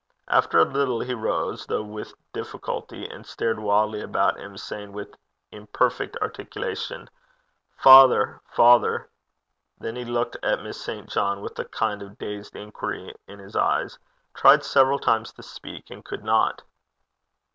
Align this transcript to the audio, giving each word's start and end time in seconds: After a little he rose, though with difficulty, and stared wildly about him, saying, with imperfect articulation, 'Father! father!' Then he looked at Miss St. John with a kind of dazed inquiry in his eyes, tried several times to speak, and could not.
After 0.29 0.57
a 0.57 0.65
little 0.65 1.01
he 1.01 1.13
rose, 1.13 1.67
though 1.67 1.83
with 1.83 2.15
difficulty, 2.33 3.07
and 3.07 3.23
stared 3.23 3.59
wildly 3.59 4.01
about 4.01 4.39
him, 4.39 4.57
saying, 4.57 4.93
with 4.93 5.13
imperfect 5.51 6.17
articulation, 6.23 7.07
'Father! 7.77 8.41
father!' 8.49 9.11
Then 9.77 9.95
he 9.95 10.03
looked 10.03 10.37
at 10.41 10.63
Miss 10.63 10.81
St. 10.83 11.07
John 11.07 11.39
with 11.41 11.59
a 11.59 11.65
kind 11.65 12.01
of 12.01 12.17
dazed 12.17 12.55
inquiry 12.55 13.13
in 13.27 13.37
his 13.37 13.55
eyes, 13.55 13.99
tried 14.33 14.63
several 14.63 14.97
times 14.97 15.31
to 15.33 15.43
speak, 15.43 15.91
and 15.91 16.03
could 16.03 16.23
not. 16.23 16.63